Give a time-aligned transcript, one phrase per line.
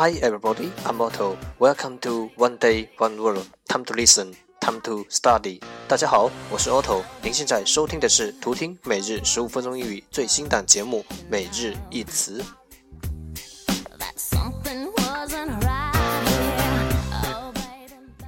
[0.00, 1.36] Hi everybody, I'm Otto.
[1.58, 3.48] Welcome to One Day One World.
[3.68, 5.60] Time to listen, time to study.
[5.88, 7.02] 大家好，我是 Otto。
[7.20, 12.40] 您现在收听的是图听每日十五分钟英语最新档节目《每日一词》。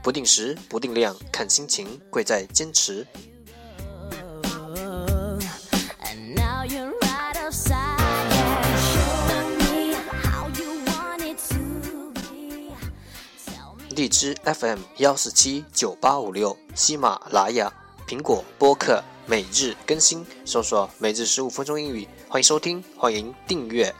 [0.02, 3.06] 不定时，不定量，看心情，贵在坚持。
[14.00, 17.70] 荔枝 FM 幺四七九八五六，喜马拉雅、
[18.08, 23.94] 苹果播客每日更新，搜索“每日十五分钟英语”，欢迎收听，欢迎订阅。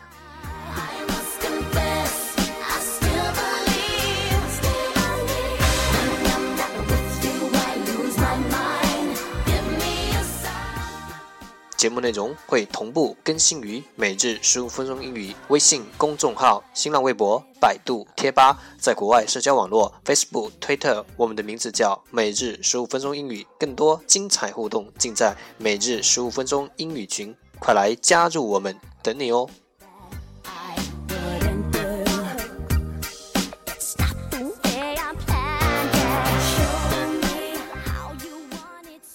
[11.81, 23.47] 节目内容会同步更新于每日十五分钟英语微信公众号、新浪微博、百度贴吧，在国外社交网络 Facebook、Twitter，我们的名字叫每日十五分钟英语。
[23.59, 29.49] 更多精彩互动尽在每日十五分钟英语群，快来加入我们，等你哦！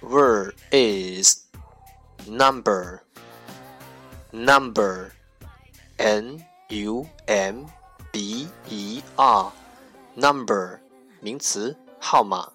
[0.00, 1.46] word is
[2.26, 3.02] number
[4.32, 5.12] number
[5.98, 7.66] n u m
[8.12, 9.52] b e r
[10.14, 10.78] number
[11.20, 12.52] 名词号码。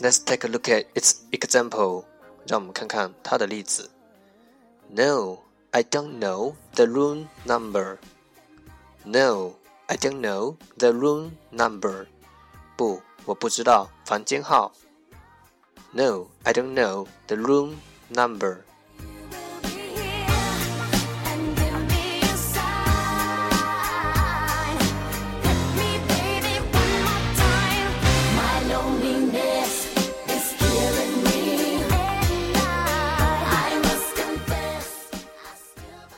[0.00, 2.04] Let's take a look at its example.
[2.46, 3.90] 让我们看看它的例子。
[4.88, 5.40] No,
[5.74, 7.98] I don't know the room number.
[9.04, 9.54] No,
[9.86, 12.06] I don't know the room number.
[12.76, 14.72] 不，我不知道房间号。
[15.92, 17.76] No, I don't know the room
[18.08, 18.58] number.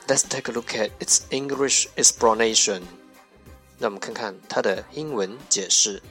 [0.08, 2.82] Let's take a look at its English explanation.
[3.78, 6.02] 让我们看看它的英文解释。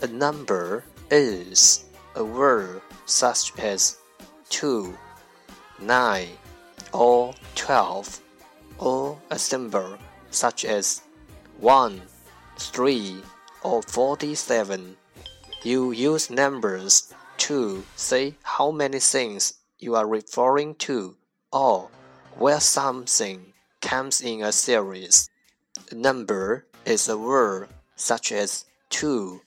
[0.00, 1.84] A number is
[2.14, 3.94] a word such as
[4.50, 4.94] two,
[5.78, 6.30] nine,
[6.90, 8.06] or twelve,
[8.78, 9.96] or a symbol
[10.32, 11.00] such as
[11.60, 12.00] one,
[12.58, 13.22] three
[13.67, 14.95] or 47.
[15.63, 21.17] You use numbers to say how many things you are referring to
[21.51, 21.89] or
[22.37, 25.29] where something comes in a series.
[25.91, 27.67] A number is a word
[27.97, 29.41] such as 2,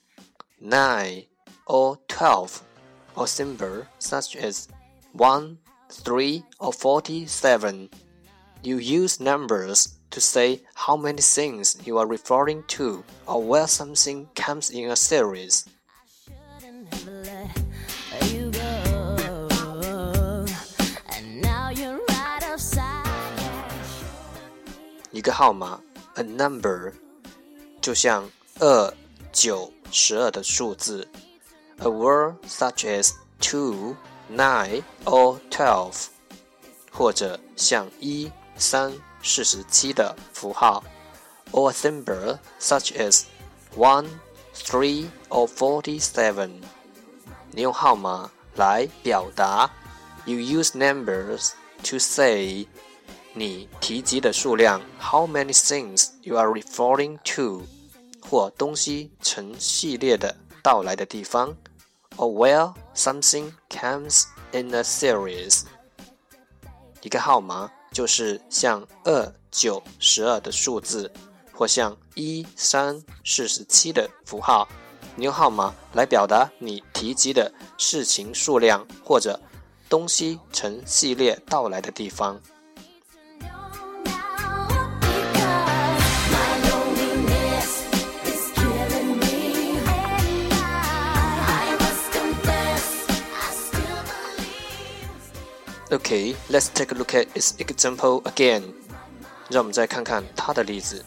[0.61, 1.23] 9,
[1.65, 2.61] or 12,
[3.15, 4.67] or symbol such as
[5.13, 5.57] 1,
[5.89, 7.89] 3, or 47.
[8.61, 14.26] You use numbers to say how many things you are referring to or where something
[14.34, 15.64] comes in a series.
[25.12, 25.80] 一个号码，
[26.14, 26.92] a number，
[27.80, 28.30] 就像
[28.60, 28.94] 二、
[29.32, 31.08] 九、十二的数字。
[31.78, 33.96] A word such as two,
[34.30, 36.06] nine, or twelve，
[36.90, 38.92] 或者像一、三。
[39.22, 40.82] 四十七的符号，
[41.52, 43.24] or a symbol such as
[43.76, 44.06] one,
[44.54, 46.60] three, or forty-seven。
[47.50, 49.70] 你用号码来表达，
[50.24, 51.52] you use numbers
[51.82, 52.66] to say
[53.34, 57.62] 你提及的数量，how many things you are referring to，
[58.28, 61.56] 或东西成系列的到来的地方，
[62.16, 65.62] or where something comes in a series。
[67.02, 67.70] 一个号码。
[67.91, 71.11] 就是像二、九、十二的数字，
[71.53, 74.67] 或像一、三、四十七的符号，
[75.15, 79.39] 你用号码来表达你提及的事情数量或者
[79.89, 82.39] 东西呈系列到来的地方。
[96.10, 98.74] Okay, let's take a look at its example again.
[99.48, 101.04] 让我们再看看它的例子。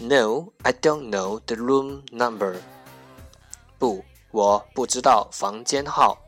[0.00, 2.56] No, I don't know the room number.
[3.78, 6.18] 不，我不知道房间号。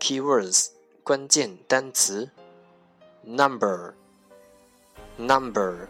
[0.00, 0.68] Keywords
[1.04, 2.30] 关键单词
[3.26, 3.94] number
[5.16, 5.88] number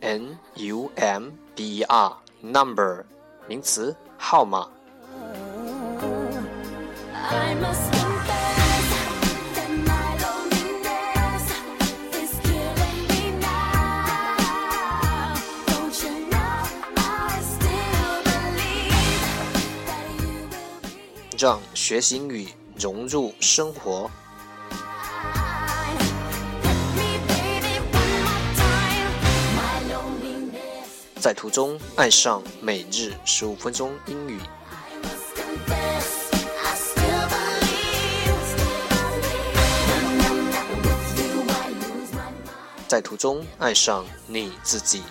[0.00, 2.12] n u m b e r
[2.42, 3.04] number
[3.46, 4.68] 名词号码。
[21.42, 22.46] 让学习英语
[22.78, 24.08] 融入生活，
[31.19, 34.39] 在途中爱上每日十五分钟英语，
[42.87, 45.03] 在途中爱上你自己。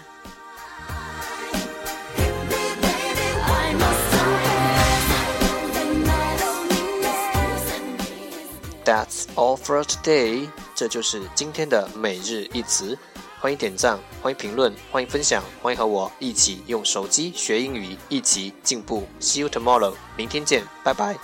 [8.84, 10.48] That's all for today。
[10.74, 12.96] 这就是今天的每日一词。
[13.38, 19.06] 欢迎点赞，欢迎评论，欢迎分享，欢迎和我一起用手机学英语，一起进步。
[19.20, 19.94] See you tomorrow。
[20.16, 21.16] 明天见，拜拜。